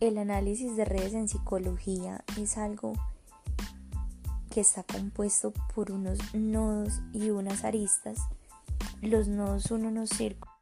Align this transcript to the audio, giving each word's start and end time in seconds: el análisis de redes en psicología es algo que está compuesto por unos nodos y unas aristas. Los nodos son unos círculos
el 0.00 0.16
análisis 0.18 0.76
de 0.76 0.84
redes 0.84 1.12
en 1.12 1.28
psicología 1.28 2.24
es 2.38 2.56
algo 2.56 2.94
que 4.50 4.60
está 4.60 4.82
compuesto 4.82 5.52
por 5.74 5.92
unos 5.92 6.18
nodos 6.34 7.00
y 7.12 7.30
unas 7.30 7.64
aristas. 7.64 8.18
Los 9.02 9.28
nodos 9.28 9.64
son 9.64 9.84
unos 9.84 10.10
círculos 10.10 10.59